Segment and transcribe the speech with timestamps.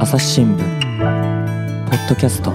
[0.00, 2.52] 朝日新聞ポッドキャスト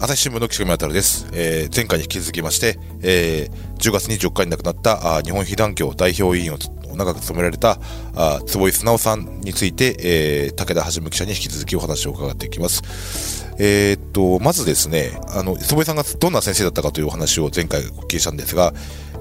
[0.00, 6.58] 朝日新聞の岸上渉です、えー前回に引き続きまして、えー10月24日に亡くなったあ日本被団協代表委員を
[6.94, 7.78] 長く務められた
[8.14, 13.46] あ坪井素直さんについて、えー武田は記者に引き続きお話を伺っていきます。
[13.58, 18.72] えーっと、まずですね、あの、坪井さんがどんな先生だったかというお話を前回お聞きしたんですが、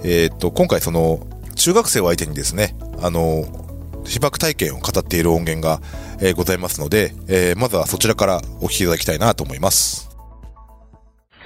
[0.04, 1.20] えーっと、今回その、
[1.60, 3.44] 中学生を相手にですね、あの、
[4.08, 5.82] 被爆体験を語っている音源が、
[6.22, 10.08] えーございますので、えーまずはそちらからお聞きいただきたいなと思います。
[10.08, 10.16] と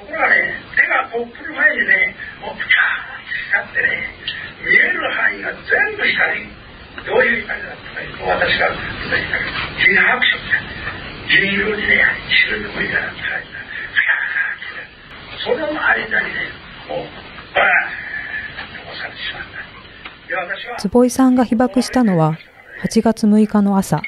[0.06, 2.14] ころがね、手がこう来る前にね、
[2.46, 4.06] もうピカーッて光ってね、
[4.62, 6.46] 見える範囲が全部光。
[7.04, 7.90] どういう光だった
[8.22, 8.78] か、私が見
[9.10, 9.50] た光。
[9.82, 13.58] 銀白色で、銀色にね、白い声が光って、
[13.98, 14.94] ピカーッてね、
[15.42, 16.54] その間にね、
[16.86, 17.10] もう、
[17.58, 17.82] バー
[18.78, 19.63] ンと押されてしまった。
[20.80, 22.38] 坪井さんが被爆したのは
[22.84, 24.02] 8月6日の朝。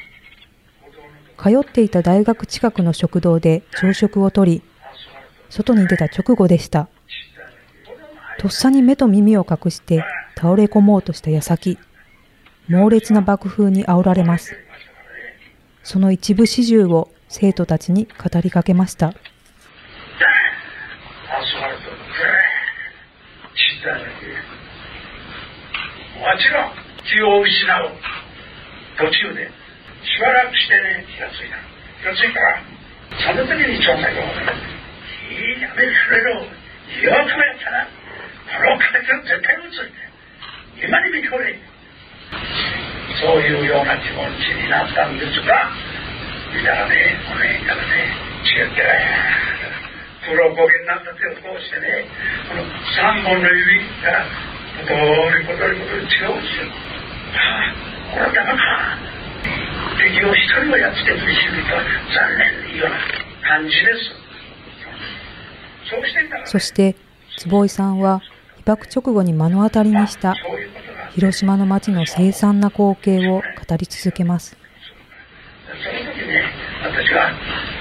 [1.38, 4.62] 通っていた大学近くの食堂で朝食をとり
[5.50, 6.88] 外に出た直後でした。
[8.38, 11.78] とっさに目と耳を隠して倒れ込もうとした矢先
[12.68, 14.56] 猛烈な爆風に煽られます。
[15.82, 22.00] その一部始終を生徒たちに語りかけましたアスファルト、グーッ
[23.54, 24.56] 散っただけ。
[26.26, 26.74] もちろん
[27.06, 27.86] 気を失う
[28.98, 29.46] 途中で
[30.02, 31.54] しばらくしてね気がついた
[32.02, 32.58] 気がついたら
[33.14, 36.50] その時に調査がいいやめくれろよ
[36.98, 41.54] くやったなこの形を絶対打つって今に見てこれ
[43.22, 45.70] そういうような気持ちになったんですが
[46.50, 48.10] 見たらねこの辺からね
[48.50, 48.82] 違って
[50.26, 52.02] 黒焦げになった手を通してね
[52.50, 54.92] この3本の指がポト
[55.38, 56.68] リポトリポトリ違うんですよ。
[57.34, 57.74] ああ
[58.12, 58.60] これはダメか
[59.96, 62.66] 敵を一人はやっつけずに死ぬとは残念。
[62.76, 62.96] なような
[63.48, 64.12] 感じです。
[65.90, 66.96] そうしていたらねそして
[67.38, 68.20] 坪井さんは
[68.58, 70.34] 被爆直後に目の当たりにした
[71.14, 74.56] 広島の街の凄惨な光景を語り続けます。
[75.66, 76.44] その時ね、
[76.82, 77.32] 私は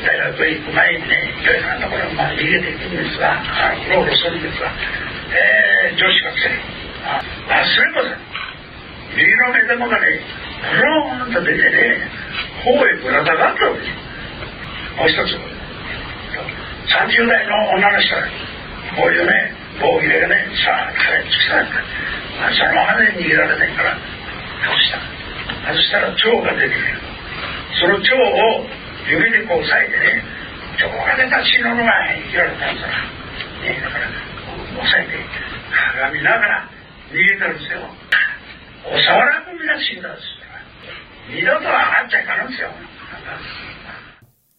[0.05, 4.71] 大学へ行く前にね、いろいろなところをまあ逃げていくんですが、あうろうろするんですが、
[5.35, 6.74] えー、女子学生、
[7.05, 8.35] 忘れません。
[9.15, 10.19] 右の目玉がね、
[10.59, 12.09] ブローンと出てね、
[12.63, 14.05] 頬へぶら下がったわけです。
[14.97, 15.37] もう一つ、
[16.89, 18.21] 30代の女の人が、
[18.97, 21.79] こういうね、棒切れがね、さあ、彼突き刺さった。
[22.41, 23.97] まあ、そのままね、逃げられないから、
[24.65, 25.15] 倒した。
[25.69, 27.05] 外したら蝶が出てくる。
[27.79, 28.65] その蝶を
[29.07, 30.23] 指でこう押さえてね、
[30.79, 31.91] 蝶が出た死ぬのが
[32.31, 33.03] 言われたんだから、
[33.61, 35.19] ね、だから、押さえて、
[35.95, 36.74] 鏡ながら
[37.15, 37.79] 逃げたんですよ。
[38.83, 41.39] おさわらくみんな死んだんですよ。
[41.39, 42.69] 二度と上がっちゃいかんですよ。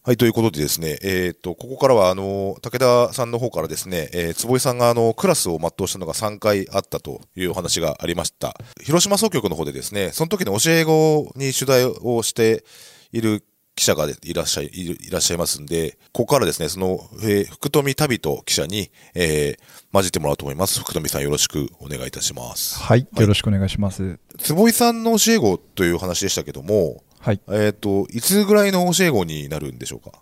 [0.03, 8.55] はい、ということでですね、えっ、と、ここからは、あの、武田さんの方からですね、えー坪井さんが、あの、クラスを全うしたのが3回あったというお話がありました。
[8.81, 12.65] 広島総局の方でですね、その時の教え子に取材をして
[13.13, 13.45] いる
[13.77, 20.81] 記者がいらっしゃい、いらっしゃいますんで、ここからですね、その、えー福富旅人記者に、えー混じってもらおうと思います。
[20.81, 22.79] 福富さんよろしくお願いいたします。
[22.81, 24.19] はい、よろしくお願いします。
[24.39, 30.19] 坪井さんの教え子という話でしたけども、はい、えっ、と、いつぐらいの教え子になるんでしょうか？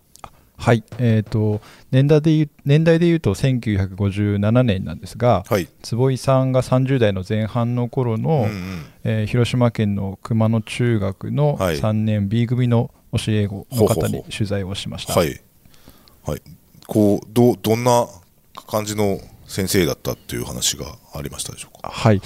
[0.56, 1.60] はい、えっ、と
[1.90, 5.68] 年代で言う年代で言うと1957年なんですが、はい。
[5.82, 15.14] 坪井さんが30代の前半の頃の、うんうんえー広島県の熊野中学のはい3年 B 組の教え子の方ほうほうほうに取材をしました。
[15.14, 15.40] はい。
[16.24, 16.42] はい。
[16.86, 18.06] こう、ど、どんな
[18.66, 21.90] 感じの先生だったっていう話がありましたでしょうか？
[21.90, 22.20] はい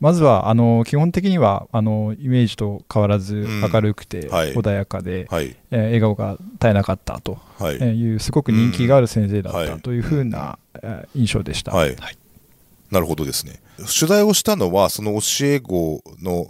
[0.00, 5.56] まずはあの基本的にはあのイメージと変わらずん明るくてはい穏やかで、はい。
[5.72, 7.76] えー笑顔が絶えなかったとはい。
[8.14, 11.72] うすごく人気がある先生だったというふうな、えー印象でした。
[11.72, 11.96] はい
[12.92, 13.60] なるほどですね。
[13.78, 16.46] 取材をしたのは、その教え子の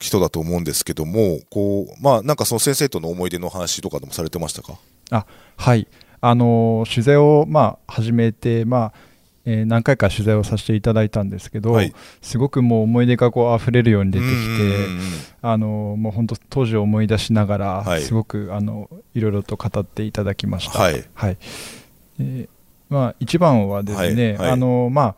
[0.00, 4.78] 人だと思うんですけども、こう、まあ、なんかその先生との思い出の話とかでもされてましたか？
[5.10, 5.86] あはい。
[6.20, 8.92] あの取材を、まあ、始めて、まあ
[9.44, 11.92] えー何回か取材をさせていただいたんですけど、はい。
[12.20, 14.34] すごくもう思い出がこう溢れるように出てきて
[15.42, 18.02] あのもう本当当時を思い出しながら、はい。
[18.02, 20.78] すごくあのいろいろと語っていただきました。
[20.78, 21.04] はい。
[21.18, 22.48] えー
[22.88, 24.36] まあ、一番はですね、はい。
[24.36, 24.50] はい。
[24.50, 25.16] あのま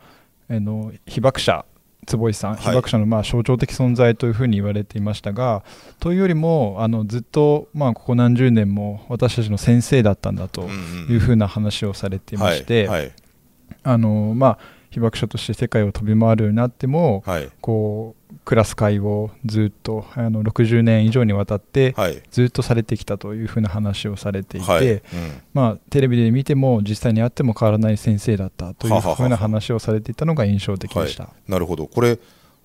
[0.49, 1.65] あ、あの被爆者
[2.05, 2.61] 坪井さん、はい。
[2.61, 5.63] 被爆者のまあ象徴的存在というふうに言われていましたが、
[5.99, 10.69] というよりもあのずっと、まあ、ここ何十年も私たちの先生だったんだと
[11.09, 13.11] いうふうな話をされていまして、はい。
[13.83, 14.59] あのまあ、
[14.95, 17.49] 被爆者として世界を飛び回るようになっても、はい。
[17.59, 22.21] こうクラス会をずっとあの60年以上にわたってはい。
[22.31, 24.87] ずっとされてきたというふうな話をされていて、はい。
[24.89, 25.01] うん。
[25.53, 31.25] まあ、テレビで見ても実際に会っても変わらない先生だったというははははふうな話をされていたのが印象的でした。
[31.25, 31.87] はい、なるほど。
[31.87, 32.17] これ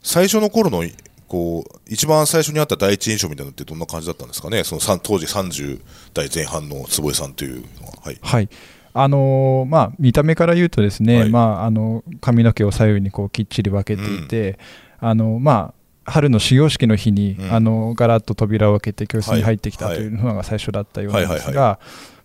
[0.03, 0.85] 最初の頃の
[1.27, 4.63] こう一番最初にあった第一印象みたいなのってどんな感じだったんですかね？
[4.63, 5.81] その当時30
[6.15, 7.95] 代前半の坪井さんというのは。
[8.05, 8.19] はい。
[8.23, 8.49] はい
[8.93, 11.31] あのーまあ、見た目から言うとですね、はい。
[11.31, 14.59] まあ、あの髪の毛を左右にこうきっちり分けていて、
[14.99, 15.73] あのま
[16.05, 17.53] あ、春の始業式の日に、うん。
[17.53, 21.79] あのガラッと扉を開けて教室に入ってきたはいというのが最初だったようなんですが、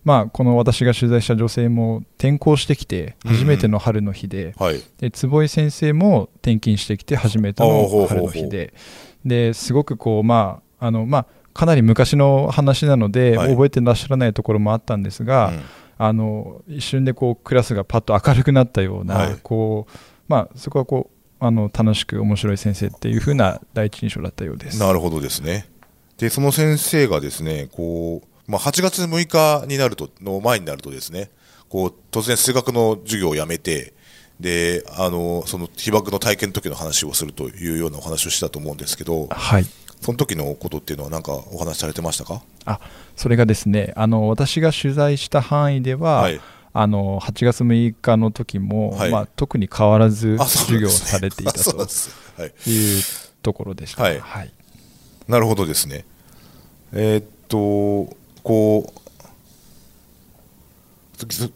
[0.04, 4.80] まあ、この私が取材した女性も転校してきて初めての春の日で,、はい。
[4.98, 8.72] で坪井先生も転勤してきて初めての春の日で
[9.24, 13.50] ですごくこう、まああのまあ、かなり昔の話なので、はい。
[13.50, 15.62] 覚えてらっしゃらないところもあったんですが、うん
[15.98, 19.38] あの一瞬でこうクラスがパッと明るくなったような、はい。
[19.42, 19.92] こう
[20.28, 24.80] まあ、そこはこうあの楽しく面白い先生っていう風な第一印象だったようです。
[24.80, 25.68] なるほどですね。
[26.18, 31.30] でその先生がですねこう、まあ、8月6日になるとの前になるとですね
[31.68, 33.92] こう突然数学の授業をやめて
[34.40, 39.66] であのその被爆の体験の時の話をするというようなお話をしたと思うんですけどはい
[40.00, 42.42] その時のことっていうのは何かお話しされてましたか？
[42.64, 42.80] あ
[43.16, 46.40] それがですねあの私が取材した範囲では、はい。
[46.78, 49.10] あの8月6日の時も、はい。
[49.10, 51.70] まあ、特に変わらず授業をされていたと
[52.66, 52.70] い。
[52.70, 53.02] いう
[53.40, 54.02] ところでした。
[54.02, 54.20] はい。
[54.20, 54.52] はい。
[55.26, 56.04] なるほどですね。
[56.92, 58.92] えーっと、こ
[61.18, 61.50] う、つ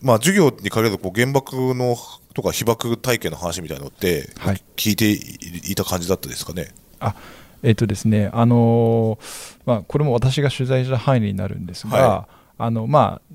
[0.00, 1.96] まあ、授業に限らずこう原爆の
[2.34, 4.62] とか被爆体験の話みたいなのって、はい。
[4.76, 6.68] 聞いていた感じだったですかね？
[6.98, 7.14] あ
[7.62, 12.28] えっ、とですね、あのーまあ、これも私が取材した範囲になるんですが、は
[12.58, 13.34] あのまあ、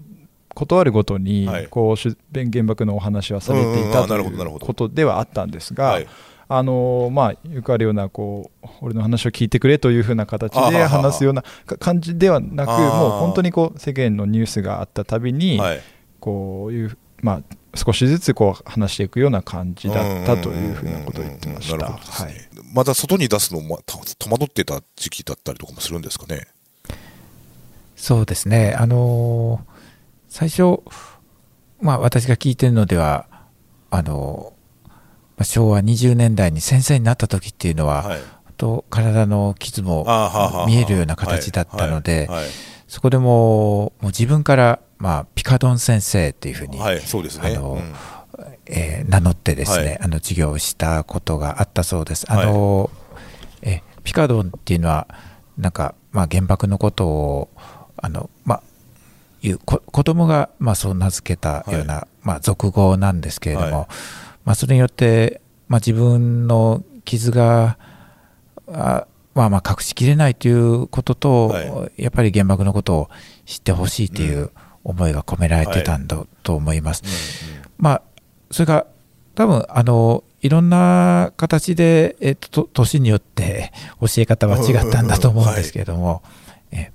[0.58, 1.68] 断るごとに、はい。
[1.68, 6.08] こうし原爆のお話はされていうんうんということではあったんですが、はい。
[6.50, 15.82] あのーまあ、よくあるようなこう俺の話を聞いてくれというふうな形で話すようなか感じではなくもう本当にこう世間のニュースがあったたびに、はい。
[16.20, 22.00] こういう、まあ、少しずつこう話していくような感じだったというふうなことを言ってました。
[22.74, 26.48] また外に出すのもた戸惑ってた時期だったりとかもするんですかね。
[27.96, 29.78] そうですね、あのー
[30.30, 30.82] 最初、
[31.80, 33.28] まあ、私が聞いてるのでは
[33.90, 34.94] あのーま
[35.40, 38.20] あ昭和20年代に先生になった時っていうのは、はい。
[38.58, 40.06] と体の傷も
[40.68, 42.46] 見えるような形だったので、はい。
[42.88, 47.56] そこでもうもう自分から、まあ、ピカドン先生っていうふうに、はい、はいそうですね。
[47.56, 47.94] あのうん。
[48.68, 50.00] えー名乗ってですね、はい。
[50.02, 52.26] あの授業をしたことがあったそうです。
[52.30, 52.90] あの
[53.62, 55.08] えピカドンっていうのは
[55.58, 57.50] なんか、まあ、原爆のことを
[57.98, 58.64] あの、まあ、
[59.42, 63.88] いうこ子供がまあそう名付けたような、まあ、俗語なんですけれども、はい。
[64.46, 67.78] まあ、それによって、まあ、自分の傷が
[68.72, 69.08] あ
[69.38, 73.10] まあまあ隠しきれないということと、はやっぱり原爆のことを
[73.46, 74.50] 知ってほしいという
[74.84, 77.04] 思いが込められてたんだと思います。
[77.78, 78.02] まあ、
[78.50, 78.88] それが
[79.36, 86.24] 多分あのいろんな形で、えっと、と年によって教え方は違ったんだと思うんですけれども、
[86.72, 86.92] え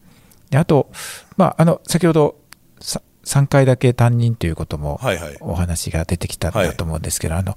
[0.51, 0.91] であと、
[1.37, 2.37] まあ、あの先ほど
[2.81, 5.37] さ3回だけ担任ということもはいはい。
[5.41, 7.57] お話が出てきたんだと思うんですけど、あの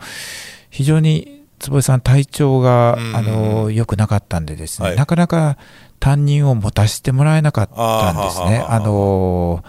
[0.69, 5.57] 非常に坪井さん体調が、うんあの良くなかったんでですね、はいなかなか
[5.99, 8.63] 担任を持たせてもらえなかったんですね。
[8.67, 9.63] あの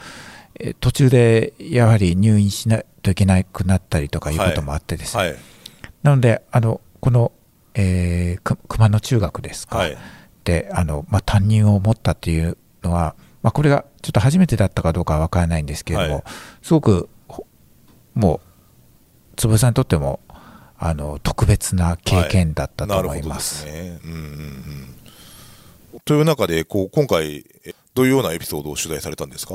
[0.58, 5.36] え途中でやはり入院しないといけなくなったりとかいうこともあってですね、はい。
[6.02, 7.32] なのであのこの、
[7.74, 9.96] えーく熊野中学ですか、はい。
[10.44, 16.24] であの、まあ、担任を持ったっていうのは、まあ、これがちょっと初めてだったかどうかは分からないんですけれども、はい
[16.62, 17.46] すごくほ
[18.14, 20.20] もう坪井さんにとっても
[20.78, 23.64] あの特別な経験だったと思います。
[23.66, 24.00] なるほどですね。
[24.04, 24.22] うんうんう
[25.96, 26.00] ん。
[26.04, 29.54] という中で、こう、今回、えどういうようなエピソードを取材されたんですか？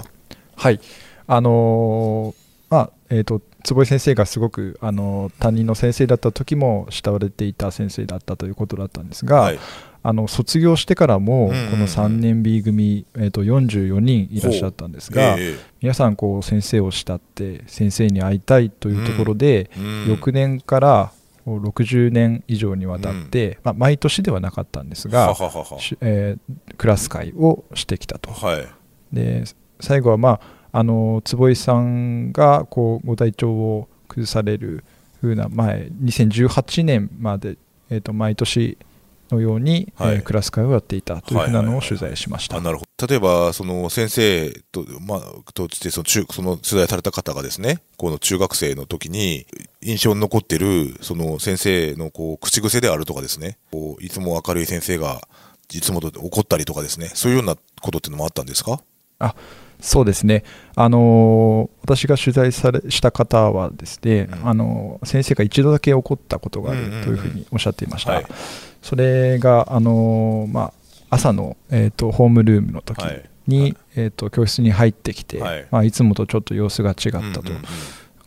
[0.55, 0.79] はい、
[1.27, 2.35] あのー
[2.71, 9.59] まあえー、と坪井先生がすごく、あのー担任の先生だった時も慕われていた先生だったということだったんですが、はい。
[10.03, 21.11] あの卒業してからも、うんうんうんこの3年 B 組、えー、と44人いらっしゃったんですが、え皆さんこう先生を慕って先生に会いたいというところで、えうん翌年から
[21.45, 25.65] こう60年以上にわたって、まあ、毎年ではなかったんですがははは
[26.01, 28.31] えークラス会をしてきたと。
[28.31, 28.67] はい。
[29.13, 29.43] で
[29.79, 30.41] 最後は、まあ、
[30.71, 34.83] あの坪井さんがこうご体調を崩される
[35.21, 37.57] 風な前2018年まで、
[37.89, 38.77] えー、と毎年
[39.31, 40.15] のように、はい。
[40.15, 42.57] えークラス会をやっていたというふうなのを取材しました。
[42.57, 43.07] あなるほど。
[43.07, 49.45] 例えば、その先生と、まあ、としてその中、その取材された方がですね、この中学生の時に
[49.81, 55.21] 印象に残ってる、その先生のこう口癖であるとかですね、こういつも明るい先生が、
[55.73, 58.81] いつもと怒ったりとかですね、そういうようなことっていうのもあったんですか？
[59.19, 59.35] あ
[59.81, 60.43] そうですね、
[60.75, 64.47] あのー私が取材されした方はですね、うん。
[64.47, 68.13] あのー先生が一度だけ怒ったことがあるうんうんうんというふうにおっしゃっていました。
[68.13, 68.25] はい。
[68.81, 70.73] それが、あのーまあ、
[71.09, 73.23] 朝の、えー、とホームルームの時はい。
[73.47, 75.61] に、えー、と教室に入ってきて、はい。
[75.61, 77.61] いまあ、いつもとちょっと様子が違ったと、うんうんうん。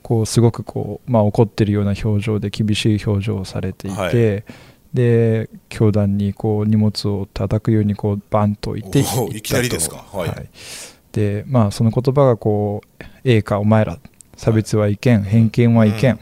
[0.03, 4.45] こうすごくこう、まあ、怒ってるような表情で厳しい表情をされていて、はい。
[4.93, 10.05] で教団にこう荷物を叩くようにこうバンと置いていきなりですか。
[10.13, 10.49] はい
[11.15, 13.99] でまあその言葉がこう「ええかお前ら
[14.37, 16.21] 差別はいけん偏見はいけん、うん。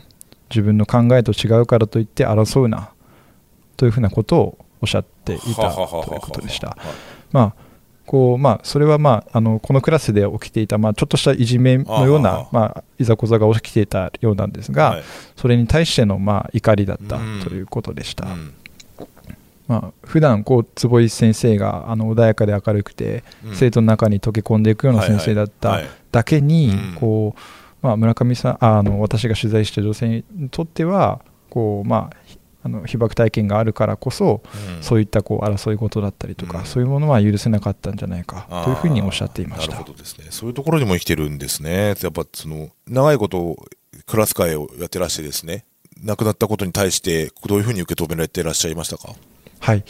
[0.51, 2.91] 自分の考えと違うからといって争うな」
[3.77, 5.81] というふうなことをおっしゃっていたと
[6.15, 6.69] いうことでした。
[6.69, 6.79] はい
[7.33, 7.55] まあ
[8.05, 15.03] こうまあ、それは、まあ、あのこのクラスで起きていた、まあ、ちょっとしたいじめのような、まあ、いざこざが起きていたようなんですが、はい。
[15.37, 17.41] それに対しての、まあ、怒りだったうん。
[17.43, 18.27] ということでした。
[18.27, 18.55] うん
[19.73, 23.57] まあ普段こう坪井先生があの穏やかで明るくて、うん。
[23.57, 26.95] 生徒の中に溶け込んでいくような先生だっただけに、うん。
[27.01, 27.41] こう
[27.81, 34.43] まあ、村上さんああの私が取材した女性にとってはこう、まあ、ひあの被爆体験があるからこそ、
[34.77, 34.83] うん。
[34.83, 36.65] そういったこう争い事だったりとか、うん。
[36.65, 39.73] そういうものは許せなかったんじゃないかというふうにおっしゃっていました。
[39.73, 40.27] なるほどですね。
[40.31, 41.95] そういうところにも生きてるんですね。
[42.03, 43.57] やっぱその、長いこと
[44.07, 45.65] クラス会をやってらしてですね、
[46.05, 49.15] 亡くなったことに対して、どういうふうに受け止められていらっしゃいましたか？
[49.63, 49.85] はい。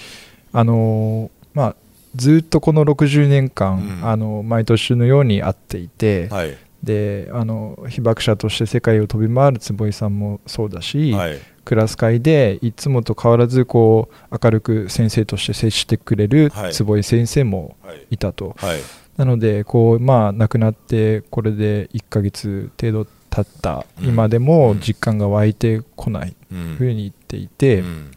[0.53, 1.77] あのーまあ、
[2.15, 4.09] ずっとこの60年間、うん。
[4.09, 6.57] あの毎年のように会っていて、はい。
[6.83, 11.39] であの被爆者として世界を飛び回る坪井さんもそうだし、はい。
[11.65, 16.73] クラス会でいつもと変わらずこう明るく先生として接してくれるはい。
[16.73, 18.07] 坪井先生もはい。
[18.11, 18.81] いたと、はい。
[19.17, 23.87] なのでこう、まあ、亡くなってこれで1ヶ月程度経った。
[24.01, 24.09] うん。
[24.09, 26.35] 今でも実感が湧いてこない。
[26.51, 26.75] うん。
[26.77, 28.11] ふうに言っていて、うん。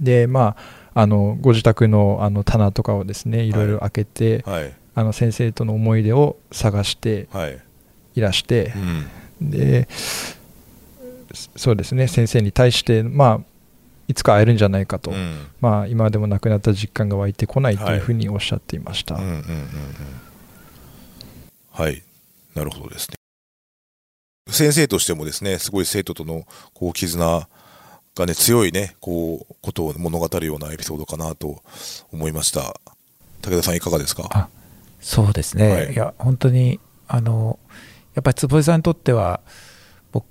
[0.00, 4.72] でまああのご自宅のあの棚とかをですねいろいろ開けて、はい。
[4.94, 7.58] あの先生との思い出を探してはい。
[8.14, 8.74] いらして
[9.40, 9.50] う、ん。
[9.50, 9.88] で
[11.56, 13.40] そうですね先生に対して、まあ、
[14.06, 19.14] いつか会えるんじゃないかと、うんまあ、今でも亡くなった実感が湧いてこないとはいいうふうにおっしゃっていました。
[19.14, 19.42] うんうんうんうん
[21.70, 22.02] はい。
[22.54, 23.16] なるほどですね。
[24.50, 27.48] 先生としてもですね、すごい生徒とのこう絆
[28.14, 31.62] がね、強いね、こう、ことを物語るようなエピソードかなと
[32.12, 32.74] 思いました。
[33.42, 34.28] 武田さんいかがですか？
[34.32, 34.48] あ
[35.00, 35.92] そうですね、はい。
[35.92, 36.78] い、や本当に
[37.08, 37.58] あの
[38.14, 39.40] やっぱり坪井さんにとっては
[40.12, 40.24] 僕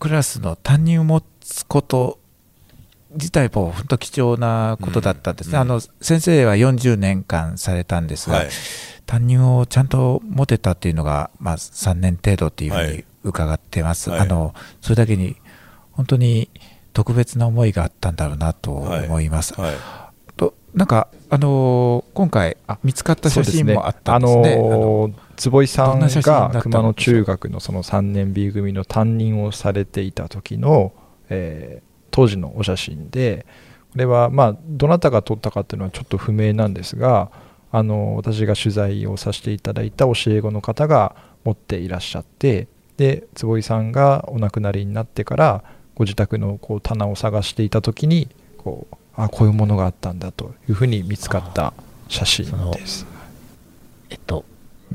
[0.00, 2.18] クラスの担任を持つこと
[3.12, 8.48] 自体も本当貴重なことだったんですね、うんあの先生は40年間されたんですが、はい。
[9.06, 13.04] 担任をちゃんと持てたっていうのが、まあ、3年程度っていうふうにはい。
[13.22, 14.20] 伺ってます、はい。
[14.20, 15.36] あのそれだけに
[15.92, 16.50] 本当に
[16.96, 19.52] 特別な思いがあったんだろうなと思います。
[19.60, 19.74] はい。
[20.34, 24.42] となんか、あのー今回あ見つかった写真もあったんですね。
[24.44, 30.94] すねあのあの坪井さんが熊野中学のその3年 B 組の担任をされていた時の、
[31.28, 33.44] えー当時のお写真で
[33.92, 37.30] これはまあどなたが撮ったかっていうのはちょっと不明なんですが
[37.70, 45.64] あの私が取材をさせていただいた教え子の方が持っていらっしゃってで坪井さんがお亡くなりになってから
[45.96, 51.72] ご自宅のこう棚を探していた時にこうあこういうものがあったんだというふうに見つかった
[52.08, 53.06] 写真です。
[54.10, 54.44] えっと、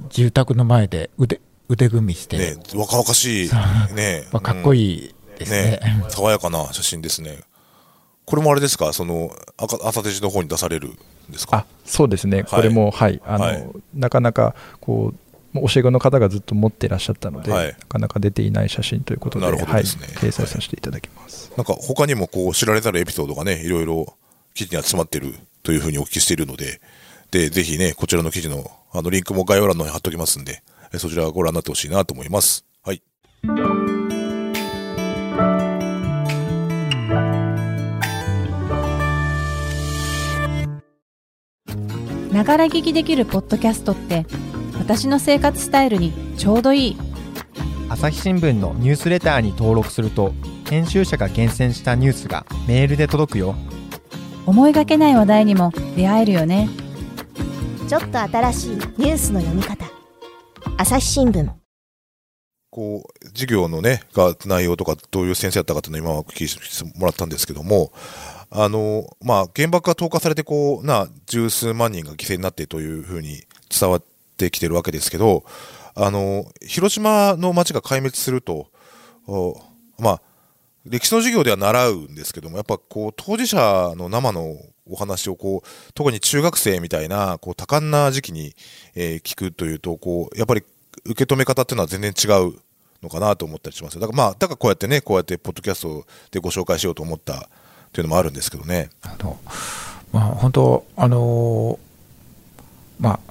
[0.10, 3.50] 住宅の前で腕腕組みして、ね、若々しい
[3.94, 4.28] ね。
[4.32, 5.80] まあ、かっこいいいですね。
[6.10, 7.40] 爽やかな写真ですね。
[8.26, 8.94] これもあれですか？
[8.94, 10.98] その、赤朝手地の方に出されるん
[11.32, 11.58] ですか？
[11.58, 13.20] あそうですね、これも、はい。
[13.26, 13.68] あのはい。
[13.96, 21.52] なかなかこう教え子の方がずっと持っていらっしゃったので、はいなかなか出ていない写真ということで、なるほどはい、ですね掲載させていただきます。
[21.58, 24.16] なんか他にもこう知られざるエピソードがね、いろいろ
[24.54, 26.82] 記事に集まってるというふうにお聞きしているので、
[27.32, 32.66] で、ぜひね、こちらの記事のあのリンクも概要欄の方に貼っておきますんで、えそちらご覧になってほしいなと思います。
[32.84, 33.02] はい。
[42.34, 44.26] ながら聞きできるポッドキャストって
[44.82, 46.98] 私の生活スタイルにちょうどいい。
[47.88, 50.34] 朝日新聞のニュースレターに登録すると
[50.68, 53.54] 編集者が厳選したニュースがメールで届くよ。
[54.48, 56.68] 思いがけない話題にも出会えるよね。
[57.88, 59.86] ちょっと新しいニュースの読み方。
[60.78, 61.48] 朝日新聞。
[62.72, 67.92] こう、授業のね、が内容とかどういう先生だったかっていうのを今はお聞きしてもらったんですけども、
[68.50, 74.04] あの、まあ、原爆が投下されて、こう、な、十数万人が犠牲になってというふうに伝わっ
[74.42, 75.44] てきてるわけですけど、
[75.96, 78.68] あの、広島の町が壊滅すると、
[80.00, 80.22] まあ、
[80.86, 84.58] 歴史の授業では習うんですけども、やっぱこう、当事者の生の
[84.90, 88.56] お話をこう、特に中学生みたいな、こう、多感な時期に、
[88.96, 90.64] えー、聞くというと、こう、やっぱり
[91.06, 92.56] 受け止め方っていうのは全然違う
[93.04, 97.50] のかなと思ったりしますだからまあ、だからこうやってね、こうやってポッドキャストでご紹介しようと思った
[97.94, 98.90] というのもあるんですけどね。
[99.02, 99.40] あの
[100.12, 101.80] まあ、本当、あの
[103.00, 103.31] まあ、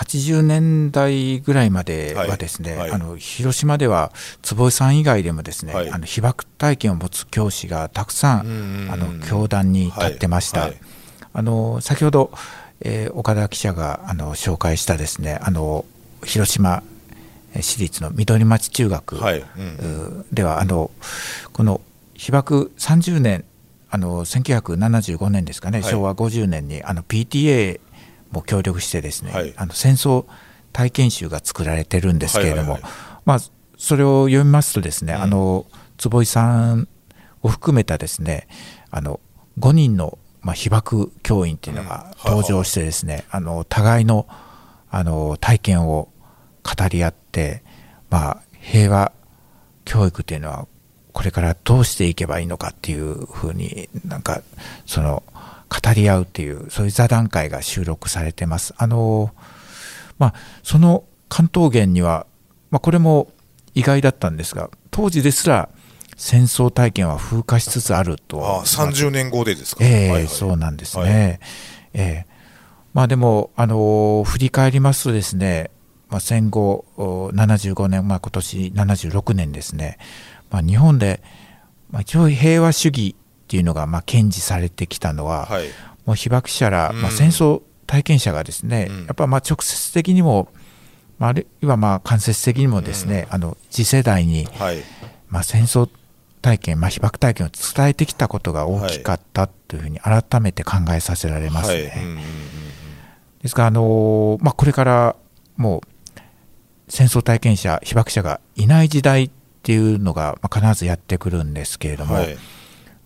[0.00, 2.80] 80年代ぐらいまではですね、はい。
[2.80, 10.70] はい、あの広島では坪井さん以外でもですね、はい、あの被爆体験を持つ教師がたくさんあの教壇に立ってました。
[11.32, 12.32] あの先ほど、
[12.80, 15.84] えー、岡田記者があの紹介したですねあの
[16.24, 16.82] 広島
[17.60, 19.20] 市立の緑町中学
[20.32, 20.90] では、あの
[21.52, 21.80] この
[22.14, 23.44] 被爆30年
[23.90, 27.80] あの1975年ですかね、昭和50年にあの PTA
[28.30, 30.26] も協力してですね、はい、あの戦争
[30.72, 32.78] 体験集が作られてるんですけれども、
[33.24, 33.38] まあ、
[33.76, 36.88] それを読みますとですね、うん、あの坪井さん
[37.42, 38.46] を含めたですね
[38.90, 39.20] あの
[39.58, 44.26] 5人の、まあ、被爆教員っていうのが登場してですね、うん、あの互いの
[44.92, 46.08] あの体験を
[46.64, 47.62] 語り合って、
[48.10, 49.12] まあ、平和
[49.84, 50.66] 教育っていうのは
[51.12, 54.42] これからどうしていけばいいのかっていうふうになんか
[54.86, 55.22] その
[55.70, 58.74] 語り合うっていうそういう座談会が収録されてます。
[58.76, 59.32] あの
[60.18, 62.26] まあ、その関東源には、
[62.70, 63.28] まあ、これも
[63.74, 65.70] 意外だったんですが当時ですら
[66.16, 68.44] 戦争体験は風化しつつあると。
[68.44, 71.38] ああ30年後でですか、えーはいはい、そうなんですね、はい、
[71.94, 72.30] えー、
[72.92, 75.70] まあ、でも、あの振り返りますとですね、
[76.10, 79.96] まあ、戦後75年、まあ、今年76年ですね、
[80.50, 81.22] まあ、日本で、
[81.90, 83.16] まあ、一応平和主義
[83.50, 85.64] っていうのがまあ堅持されてきたのは、はい、
[86.06, 90.52] もう被爆者ら、まあ、戦争体験者がですね、うん、やっぱまあ直接的にも、
[91.18, 94.78] まあ、あるいはまあ間接的にもですね、うん、あの次世代に、はい、
[95.28, 95.90] まあ、戦争
[96.40, 101.88] 体験、まあ、被爆体験を伝えてきたことが大きかったというふうに改めて考えさせられますね。
[101.88, 102.00] は
[103.40, 103.42] い。
[103.42, 105.16] ですから、あのまあ、これから
[105.56, 106.20] もう
[106.86, 109.30] 戦争体験者、被爆者がいない時代っ
[109.64, 112.38] ていうのが、まあ、必ずやってくるんですけれども、はい、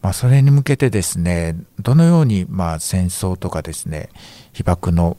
[0.04, 4.10] まあ、それに向けてですねどのようにまあ戦争とかですね
[4.52, 5.16] 被爆の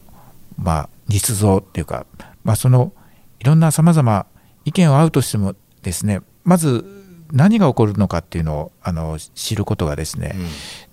[0.59, 2.05] まあ実像っていうか、
[2.43, 2.93] まあ、その
[3.39, 4.27] いろんなさまざま
[4.63, 6.85] 意見を合うとしてもですねまず
[7.31, 10.45] 何が起こるのかっていうのをあの知ることがですね、うん、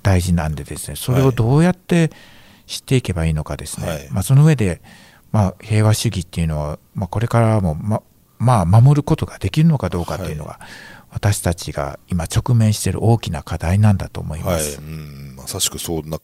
[0.02, 2.10] 大事なんでですねそれをどうやって
[2.66, 4.80] 知っていけばいいのかですね、はい、まあ、その上で、
[5.32, 8.02] まあ、平和主義っていうのは、まあ、これからもま
[8.38, 10.66] まあ守ることができるのかどうかっていうのが、はい
[11.12, 14.78] 私たちが今直面している大きな課題なんだと思います。
[14.78, 16.18] はい、うんまさしくそうな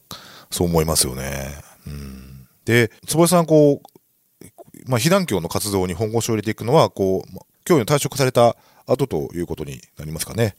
[0.49, 1.47] そう思いますよね。
[1.87, 7.29] うん、で坪井さんこう、まあ、被団協の活動に本腰を入れていくのはこう
[7.67, 8.55] 今日に退職された
[8.87, 10.55] 後ということになりますかね。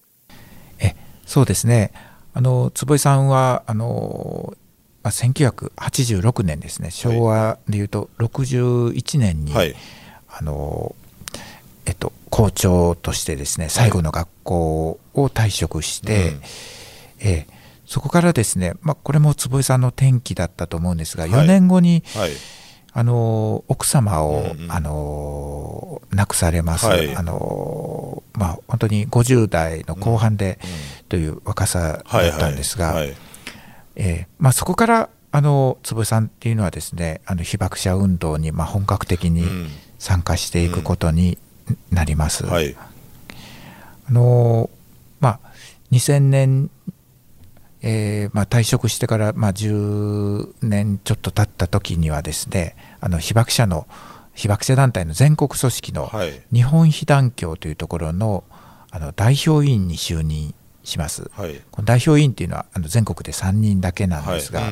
[0.78, 0.94] え
[1.26, 1.92] そうですね
[2.32, 4.54] あの坪井さんはあの、
[5.02, 9.74] まあ、1986年ですね昭和でいうと61年に、はい、
[10.28, 10.94] あの
[11.90, 16.40] えっと、校長としてですね最後の学校を退職して、はいうん、
[17.18, 17.52] えー、
[17.84, 22.30] そこからですね、まあ、これも坪井さんの転機だったと思うんですが、4年後に、はい、
[22.92, 30.60] あの奥様を、うんうん、あの亡くされます、はい、あのまあ、本当に50代の後半で、
[31.08, 33.04] という若さだったんですが、
[33.96, 39.44] えまあ、そこからあの坪井さんっていうのはですねあの被爆者運動にまあ本格的に
[39.98, 41.36] 参加していくことに
[41.90, 42.46] なります。
[42.46, 42.76] はい、
[44.08, 44.70] あの
[45.20, 45.40] まあ、
[45.92, 46.70] 2000年、
[47.82, 53.86] えーまあ、退職してから、まあ、10年ちょっと経った時にはですねあの被爆者の
[54.34, 56.10] 被爆者団体の全国組織の
[56.52, 58.44] 日本被団協というところの
[58.92, 60.52] あの代表委員に就任
[60.82, 64.62] します、はい、この代表委員というのはあの全国で3人だけなんですが、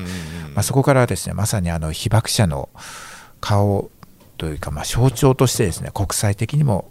[0.55, 2.69] まあ、そこからですねまさにあの被爆者の
[3.41, 3.91] 顔
[4.39, 6.91] というか、まあ、象徴としてですね国際的にも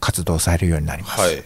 [0.00, 1.44] 活動されるようになります、はい、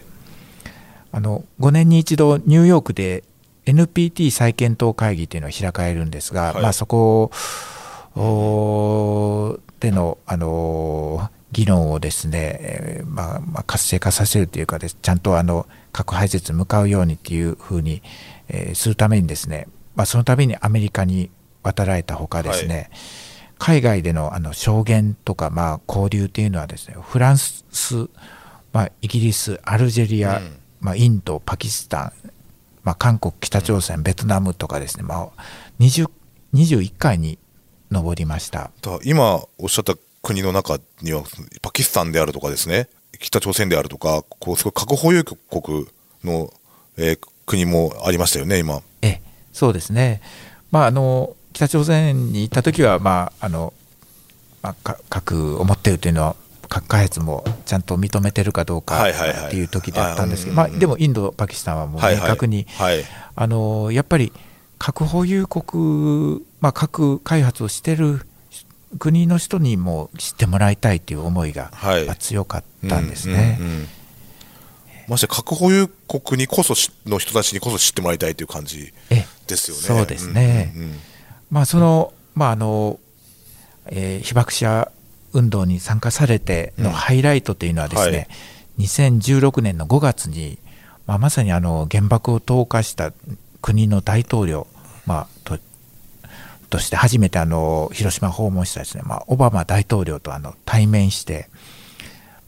[1.11, 3.23] あの5年に一度ニューヨークで
[3.65, 7.29] NPT 再検討会議というのを開かれるんですが、はい、まあ、そこ
[9.79, 18.01] でのあの議論をですね、えー、まあ、まあ、活性化させるというかですちゃんとあの核廃絶に向かうようにっていうふうに、
[18.49, 21.29] えー、するためにですね、まあ、そのためにアメリカに
[21.63, 22.89] 渡られたほかですね、はい
[23.57, 27.63] 海外でのあの証言とか、まあ、交流というのはですねフランス、
[28.73, 32.31] まあ、イギリスアルジェリア、うん、まあ、インドパキスタン、
[32.83, 35.29] まあ、韓国北朝鮮ベトナムとかですね、まあ、
[35.79, 36.09] 20
[36.53, 37.37] 21回に
[37.91, 38.71] 上りました。
[38.81, 41.23] だ今おっしゃった国の中には
[41.61, 42.89] パキスタンであるとかですね
[43.19, 45.87] 北朝鮮であるとかこうすごい核保有国
[46.23, 46.51] の、
[46.97, 48.81] えー、国もありましたよね今。
[49.01, 49.21] え
[49.53, 50.21] そうですね。
[50.71, 53.73] まああの北朝鮮に行った時はまああの、
[54.61, 56.35] まあ、核を持っているというのは
[56.69, 62.67] 核開発もちゃんと認めてるかどうかっていう時であったんですけど、まあ、でもインド、パキスタンはもう明確に、
[63.35, 64.31] あのやっぱり
[64.77, 68.21] 核保有国、まあ、核開発をしてる
[68.99, 71.71] 国の人にも知ってもらいたいという思いが
[72.19, 73.59] 強かったんですね。
[75.07, 76.75] まして核保有国にこそ
[77.07, 78.93] の人たちにこそ知ってもらいたいという感じ
[79.47, 79.81] ですよね。
[79.81, 80.73] そうですね。
[80.75, 80.99] うんうん、
[81.49, 82.99] まあそのまああの、
[83.87, 84.91] えー、被爆者
[85.33, 90.57] 運動に参加されてのハイライトというのはですね、うんはい、2016年の5月に、
[91.05, 93.11] まあ、まさにあの原爆を投下した
[93.61, 94.67] 国の大統領、
[95.05, 95.59] まあ、と
[96.69, 101.49] として初めてあの広島訪問したですね、まあ、オバマ大統領とあの対面して、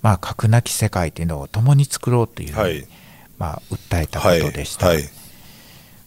[0.01, 2.85] まあ、核なき世界というのを共に作ろうというはい、
[3.38, 4.88] まあ、訴えたことでした。
[4.88, 4.95] はい。
[4.97, 5.05] はい、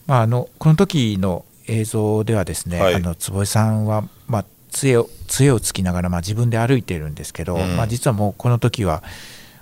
[0.05, 9.03] まあ、あのこの時の映像ではですね、あの坪井さんは、まあ、杖を杖をつきながら、まあ、自分で歩いているんですけど、うん、まあ、実はもうこの時は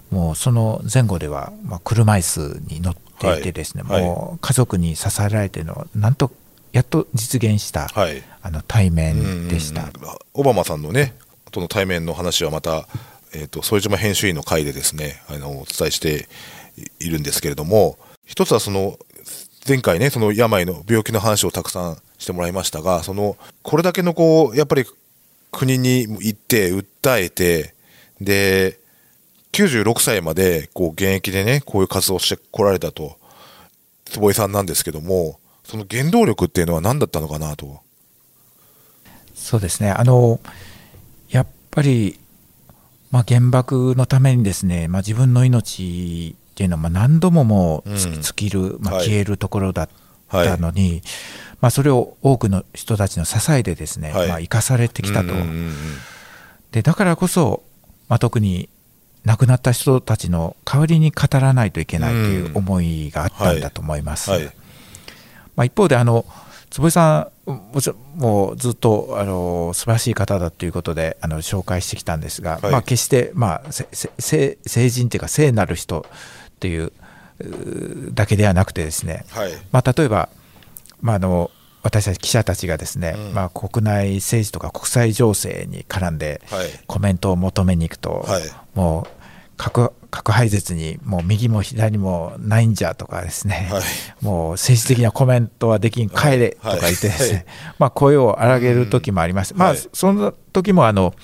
[0.10, 6.32] もうその前後では、まあ、車椅子に乗っていてですね、もう家族に支えられてのをなんと
[6.72, 9.90] やっと実現した、はい、あの対面でした、
[10.34, 11.14] オバマさんのね
[11.52, 12.88] との対面の話はまた、
[13.34, 16.28] えーと、副島編集員の会でですねあのお伝えして
[17.00, 18.98] いるんですけれども一つはその
[19.68, 24.86] 前回ねその病の病気の話をたくさんしてもらいましたがそのこれだけのこうやっぱり
[25.52, 27.76] 国に行って訴えて
[28.20, 28.80] で
[29.52, 33.18] 96歳までこう現役でねこういう活動してこられたと
[34.06, 37.82] 坪井さんなんですけどもその原動力っていうのは何だったのかなと。
[39.36, 40.40] そうですねあの
[41.30, 42.20] やっぱり、
[43.10, 49.90] まあ、原爆のためにですね、まあ、自分の命っていうのはまあ何度ももう尽きる、うん、まあ、消えるところだっ
[50.30, 51.02] たのに、はい、
[51.60, 55.34] まあ、それを多くの人たちの支えでですね、はい、まあ、生かされてきたと。
[56.72, 57.64] でだからこそ、
[58.08, 58.70] まあ、特に
[59.26, 64.30] 亡くなった人たちの代わりに語らないといけないという思いがあったんだと思います。
[65.56, 66.26] まあ、一方であの
[66.70, 74.58] 坪井さんもちもうずっとあの素晴らしい方だということであの紹介してきたんですが、はい、まあ、決して、まあ、成
[74.90, 76.06] 人というか聖なる人
[76.62, 76.94] という
[78.14, 80.30] だけではなくてですね、はい、まあ、例えば、
[81.02, 81.52] まあ、あの
[81.84, 86.42] 私たち記者たちがですね、うん、まあ、国内政治とか国際情勢に絡んで
[86.86, 88.44] コメントを求めに行くと、はい、
[88.76, 89.22] もう
[89.58, 93.84] 核核廃絶にもう右も左もないんじゃとかですね、はい、
[94.24, 97.40] もう政治的なコメントはできん帰れとか言ってですね、は
[97.72, 101.16] い、まあ声を荒げる時もあります、まあその時もあの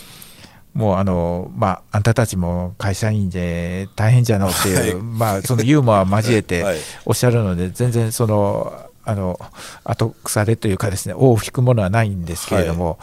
[0.78, 6.64] もうあのまああんたたちも会社員で大変じゃのっていう、まあそのユーモアを交えて
[7.04, 9.40] おっしゃるので全然そのあの
[9.84, 13.00] 後腐れというかですね尾を引くものはないんですけれども、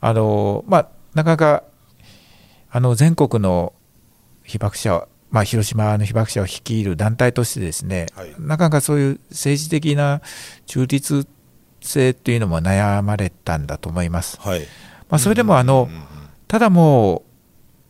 [0.00, 1.64] あのまあなかなか
[2.70, 3.74] あの全国の
[4.44, 10.22] 被爆者まあ、広島の被爆者を率いる団体としてですね、はい、なかなかそういう政治的な
[10.64, 11.26] 中立
[11.82, 14.40] 性っていうのも悩まれたんだと思います。
[14.40, 14.60] はい、
[15.10, 15.90] まあ、それでもあの、
[16.48, 17.24] ただも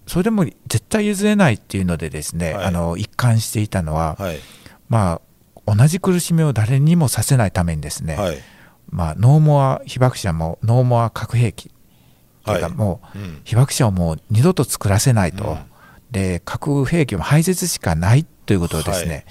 [0.06, 4.18] うそれでも絶対譲れないっていうのでですね、はい、あの一貫していたのは、
[4.88, 5.20] ま
[5.66, 8.18] あ、同じ苦しみを誰にもさせないためにですね、
[8.90, 11.70] まあ、ノーモア被爆者もノーモア核兵器
[12.44, 15.44] というかもう、被爆者をもう二度と作らせないと。
[15.44, 15.58] うん。
[16.10, 19.18] で核兵器を廃絶しかないということをですね、はい。
[19.18, 19.24] うん、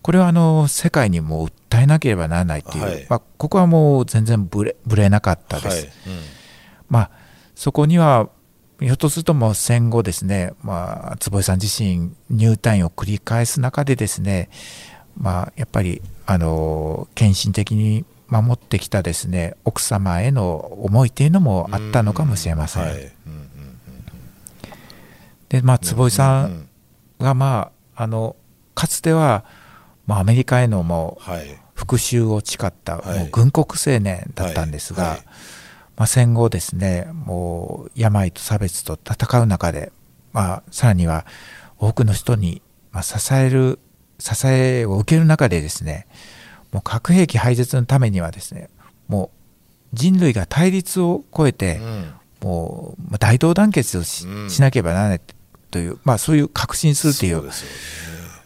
[0.00, 5.76] これはあの世界にも訴えなければならないという、はい、まあ、ここはもう全然ぶれぶれなかったです。
[5.76, 5.84] はい。
[5.84, 5.90] うん、
[6.88, 7.10] まあ、
[7.54, 8.30] そこには
[8.82, 14.50] ひょっとするともう戦後ですね、まあ、坪井さん自身入退院を繰り返す中でですね、
[15.16, 22.82] まあ、やっぱりあの献身的に守ってきたですね奥様への思いというのもあったのかもしれません。
[22.82, 23.12] はい。
[25.50, 26.66] でまあ坪井さん
[27.20, 28.36] がまああの
[28.74, 29.44] かつては、
[30.06, 31.22] まあ、アメリカへのもう
[31.74, 35.18] 復讐を誓った、もう軍国青年だったんですが、
[36.02, 39.92] まあ、戦後ですねもう病と差別と戦う中で、
[40.32, 41.24] まあ、さらには
[41.78, 42.60] 多くの人に、
[42.90, 43.78] まあ、支える
[44.18, 46.08] 支えを受ける中でですね
[46.72, 48.68] もう核兵器廃絶のためにはですね
[49.06, 49.30] も
[49.92, 54.26] う人類が対立を超えて、うん、もう大同団結をし,、
[54.60, 55.20] なければならない
[55.70, 57.52] という、まあ、そういう確信するという、ね、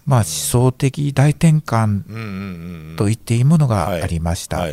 [0.05, 4.67] まあ、思想的大転換と言っていいものがありました。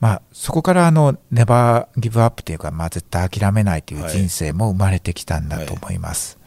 [0.00, 6.38] まあ、そこからあのネバーギブアップというか、まあ、絶対諦めないという人生も生まれてきたんだと思います。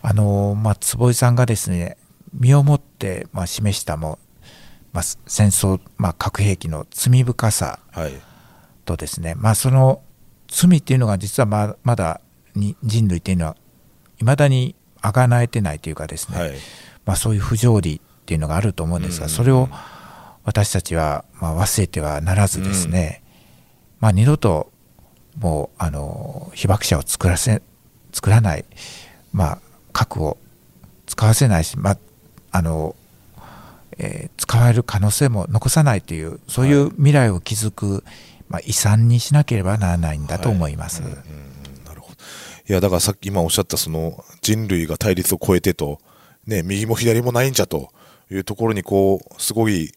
[0.00, 1.98] はい、あのまあ、坪井さんがですね
[2.32, 4.18] 身をもってまあ示したも、
[4.92, 7.80] まあ、戦争、まあ、核兵器の罪深さ
[8.86, 10.00] とですね、はい、まあ、その
[10.48, 12.22] 罪っていうのが実はままだ
[12.54, 13.56] に人類っていうのは
[14.20, 16.52] いまだにあがなえてないというかですね、はい、
[17.04, 19.68] まあ、そういう不条理っていうのがあると思うんですが、それを
[20.48, 23.26] 私たちはま忘れてはならずですね、うん、
[24.00, 24.72] まあ、二度と
[25.38, 27.60] もうあの被爆者を作らせ
[28.12, 28.64] 作らない、
[29.30, 29.58] まあ、
[29.92, 30.38] 核を
[31.04, 31.98] 使わせないし、まあ
[32.50, 32.96] あの
[33.98, 38.04] えー、使われる可能性も残さないというそういう未来を築く、
[38.48, 41.02] まあ、遺産にしなければならないんだと思います。
[41.02, 41.12] はい。
[41.12, 41.20] うんう
[41.82, 42.16] ん、なるほど。
[42.66, 46.00] いやだからさっき今おっしゃったその人類が対立を超えてと、
[46.46, 47.90] ね、右も左もないんじゃと
[48.30, 49.92] いうところにこうすごい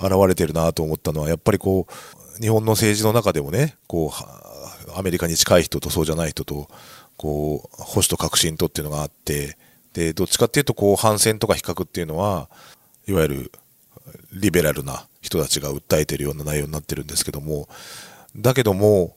[0.00, 6.68] 現れてるなと思ったのはやっぱりこう日本の政治の中でもねこうアメリカに近い人とそうじゃない人と
[7.16, 9.56] こう保守と革新とっていうのがあって
[9.92, 12.48] でどっちかっていうとこう反戦とか比較っていうのは
[13.06, 13.52] いわゆる
[14.32, 17.68] リベラルな人たちが訴えてるような内容になってるんですけども
[18.36, 19.16] だけども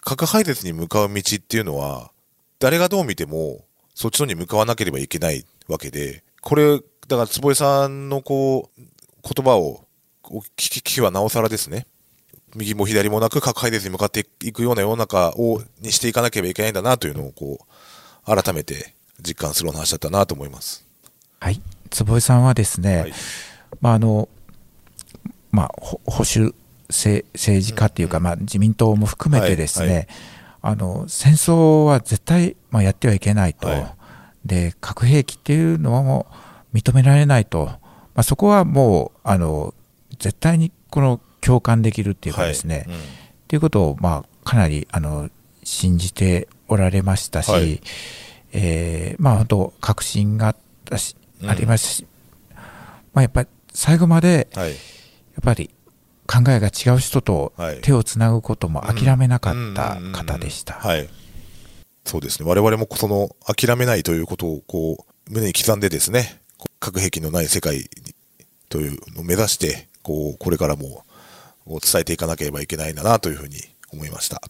[0.00, 2.10] 核廃絶に向かう道っていうのは
[2.58, 8.82] 誰がどう見てもそっちのに向かわなければいけないわけでこれだから坪井さんのこう
[9.22, 9.85] 言葉を
[10.56, 11.86] 危機はなおさらですね。
[12.54, 20.86] 右も左もなく核廃絶に向かっていくような世の中をにしていかなければいけないんだなというのをこう改めて実感する話だったなと思います。
[21.40, 21.60] はい、
[21.90, 23.12] 坪井さんはですね、はい、
[23.80, 24.28] まああの
[25.50, 26.54] まあ保守
[26.88, 30.08] 政治家というか、まあ、自民党も含めてですね、はいはい、
[30.62, 33.68] あの戦争は絶対、まあ、やってはいけないと、
[34.44, 36.26] で核兵器っていうのも
[36.72, 37.80] 認められないと、ま
[38.16, 39.74] あ、そこはもうあの
[40.18, 42.84] 絶対にこの共感できるっていうかですね、はい。
[42.86, 42.98] うん、っ
[43.48, 45.30] ていうことを、まあ、かなりあの
[45.62, 47.80] 信じておられましたし、はい、
[48.52, 52.06] えー、まあ本当確信があったし、うん、ありますし、
[53.12, 54.72] まあ、やっぱり最後まで、やっ
[55.42, 55.70] ぱり
[56.26, 60.80] 考えが違う人と手をつなぐことも諦めなかった方でした。
[62.04, 62.48] そうですね。
[62.48, 66.40] 我々もその諦めないということをこう胸に刻んでですね
[66.78, 67.90] 核兵器のない世界
[68.68, 71.04] というのを目指してこう、これからも
[71.66, 73.56] 伝えていかなければいけないんだなというふうに
[73.92, 74.40] 思いました。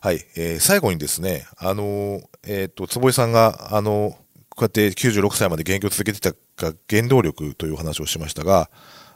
[0.00, 0.24] はい。
[0.36, 4.16] えー、最後にですね、あのー、えっ、ー、と、坪井さんが、あの
[4.48, 6.32] こうやって96歳まで現役を続けてた
[6.88, 8.70] 原動力という話をしましたが、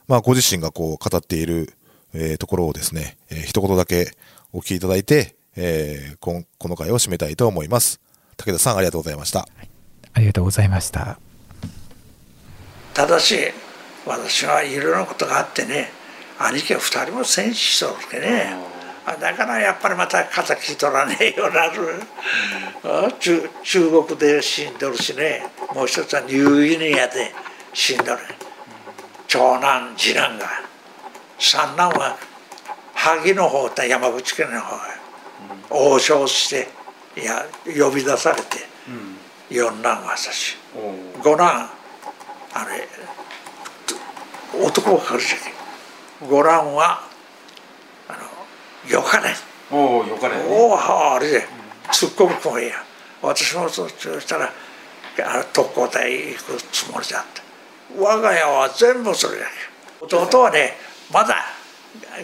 [0.06, 1.72] まあ、ご自身がこう、語っている、
[2.12, 4.10] えー、ところをですね、えー、一言だけ
[4.52, 8.00] お聞きいただいて、えー、ここの回を締めたいと思います。
[8.36, 9.48] 武田さん、ありがとうございました。
[10.12, 11.18] ありがとうございました。
[12.92, 13.36] ただし、
[14.10, 15.90] 私はいろいろなことがあってね
[16.38, 18.54] 兄貴は2人も戦死しとるけね。
[19.20, 21.82] だからやっぱりまた敵取らねえようになる、
[22.84, 27.32] うん、中中国で死んどるしねもう一つはニューギニアで
[27.72, 28.18] 死んどる。
[29.28, 30.46] 長男次男が。
[31.38, 32.18] 三男は
[32.94, 34.78] 萩の方と山口県の方へ。
[35.70, 36.68] 王将して
[37.20, 40.56] いや呼び出されて、うん、四男は私。
[41.22, 41.70] 五男
[42.52, 42.88] あれ
[44.54, 47.02] 男がかるじゃんご覧は
[48.08, 48.12] あ
[48.86, 49.34] のよかね
[49.70, 50.34] おおよかね。
[50.48, 51.46] おおあれで
[51.92, 52.74] 突っ込む子もいや
[53.22, 54.52] 私もそうしたら
[55.24, 57.42] あの特攻隊行くつもりだった。
[57.96, 59.46] 我が家は全部それだ
[60.00, 60.16] け。
[60.16, 60.74] 弟はね
[61.12, 61.36] まだ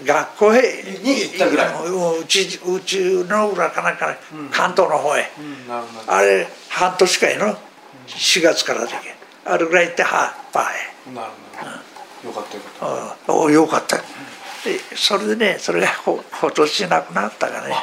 [0.04, 1.74] 学校へに行ったぐらい。
[2.20, 4.18] うちうちの裏かなんか、ね、
[4.50, 7.56] 関東の方へ、うん、あれ半年かいの
[8.08, 9.14] ？4月からだけ。
[9.44, 11.14] あれぐらい行ってはパーへ。
[11.14, 11.85] なるほど、うん
[12.24, 13.34] よかったよかった。
[13.34, 13.96] およかった。
[13.96, 14.04] で
[14.96, 17.74] それでねそれが今年なくなったがね。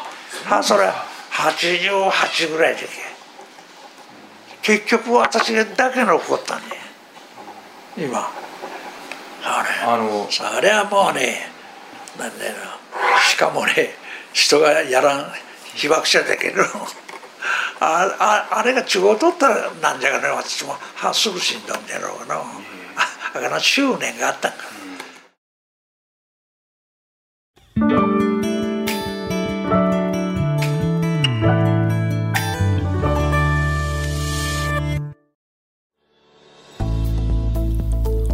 [0.50, 0.94] あそれは
[1.32, 2.82] 88ぐらいで
[4.62, 6.62] 結局私だけ残ったね。
[7.98, 8.20] 今。
[9.44, 9.70] あれ。
[9.86, 11.48] あのそれはもうね
[12.18, 12.54] なんだよ
[13.30, 13.96] しかもね
[14.34, 15.32] 人がやらん
[15.76, 16.64] 被爆者だけど。
[17.80, 20.76] あああれが違うとったらなんじゃがね私も。
[21.14, 22.42] すぐ死んだんだろうな。
[23.34, 24.58] だから執念があったんか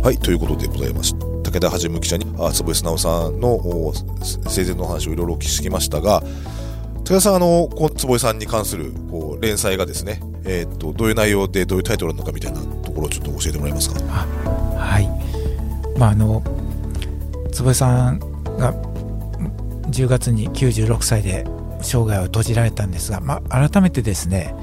[0.02, 1.26] はい、ということでございました。
[1.26, 3.94] 武田はじむ記者に、あ坪井直さんの
[4.48, 6.24] 生前の話をいろいろお聞きしましたが、
[7.04, 12.60] 武田さん、あの、こ坪井さんに関するこう連載がですね、えー、っと、どういう内容でどういうタイトルなのかみたいな
[13.00, 14.00] こころをちょっと教えてもらえますか？
[14.78, 15.08] はい。
[15.98, 16.44] まああの
[17.52, 18.20] 坪井さん
[18.58, 18.74] が
[19.90, 21.46] 10月に96歳で
[21.82, 24.54] 生涯を閉じられたんですが、まあ、改めてですね、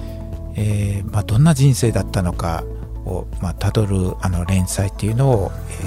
[0.55, 2.65] えーまあ、どんな人生だったのか
[3.05, 5.51] を、まあ、たどるあの連載っていうのを、
[5.83, 5.85] え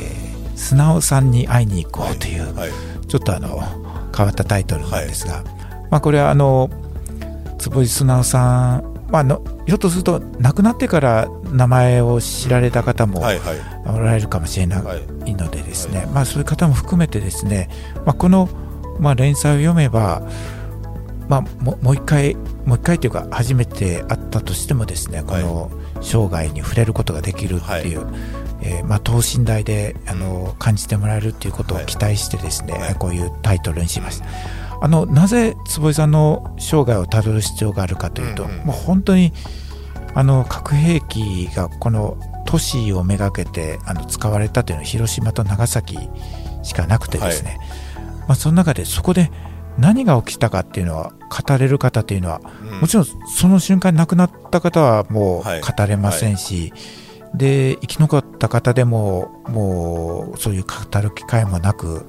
[0.54, 3.48] ー、素直さんに会いに行こうという、はいはい、ちょっとあの
[4.16, 5.44] 変わったタイトルなんですが、はい、
[5.92, 6.70] まあ、これはあの
[7.60, 13.22] 坪井素直さん、まあの、ひょっとすると亡くなってから名前を知られた方も
[13.86, 14.80] おられるかもしれな
[15.26, 17.70] いのでですね、まあ、そういう方も含めてですね、
[18.06, 18.50] まあ、この、
[19.00, 20.22] まあ、連載を読めば
[21.30, 22.34] まあ、ももう一回、
[22.66, 28.16] もう一回というか、初めて会ったとしてもですね、この生涯に触れることができるっていう、はい、
[28.64, 34.26] えー、まあ、等身大であの感じてもらえるということを期待してですね、はい、こういうタイトルにしました。
[34.82, 39.34] あのなぜ坪井さんの生涯をたどる必要があるかというと、うんうん、もう本当に
[40.13, 45.98] あの核兵器がこの都市をめがけてあの使われたというのは広島と長崎
[46.63, 47.58] しかなくてですね、
[47.95, 49.32] はい、まあ、その中でそこで
[49.78, 56.69] 何が起きたかっていうのは語れる方っていうのは、うん、もちろんその瞬間亡くなった方はもう語れませんし、はい。
[56.72, 56.76] は
[57.36, 62.06] い、で生き残った方でももうそういう語る機会もなく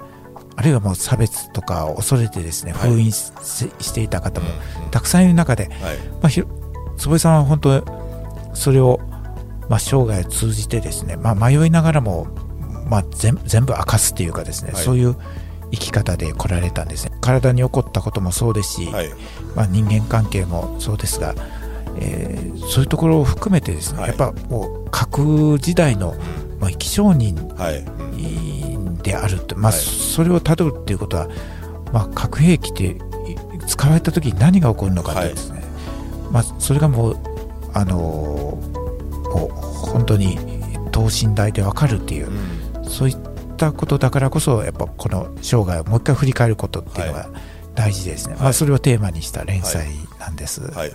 [0.56, 4.48] あるいはもう差別とかを恐れてですね、封印していた方も
[4.90, 5.70] たくさんいる中で、
[6.20, 6.28] まあ、
[7.00, 7.84] 坪井さんは本当
[8.54, 9.00] それを、
[9.68, 12.26] まあ、生涯を通じてですね、まあ、迷いながらも、
[12.88, 13.34] まあ、全
[13.64, 15.16] 部明かすっていうかですね、そういう
[15.72, 17.16] 生き方で来られたんですね。
[17.20, 19.08] 体に起こったこともそうですし、はい、
[19.56, 21.34] まあ、人間関係もそうですが、
[21.98, 26.14] えー、そういうところを含めてですね、はい、やっぱもう核時代の、
[26.60, 27.34] まあ、生き証人
[29.02, 31.28] であると、まあ、それをたどるっていうことは、
[31.92, 32.96] まあ、核兵器って
[33.66, 35.59] 使われた時に何が起こるのかってですね、
[36.30, 37.18] まあ、それがもう
[37.72, 40.38] あのもう本当に
[40.92, 43.16] 等身大で分かるっていう、うん、そういっ
[43.56, 47.30] たことだからこそやっぱこの生涯をもう一回振り返ることっていうのが
[47.74, 49.88] 大事ですね、はい、まあ、それをテーマにした連載
[50.18, 50.62] なんです。
[50.62, 50.92] はい、はい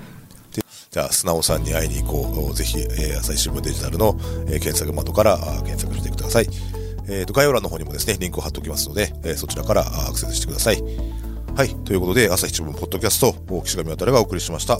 [0.96, 2.54] じゃあ、素直さんに会いに行こう。
[2.54, 6.48] ぜひ、えー、朝日新聞デジタルの、えー、検索窓から検索してください。
[7.10, 10.82] えっ、ー、と、概要欄の方にもですね、リンクを貼っておきますので、えー、そちらからアクセスしてください。
[11.54, 11.76] はい。
[11.84, 14.80] ということで、朝日新聞ポッドキャスト、岸上渡がお送りしました。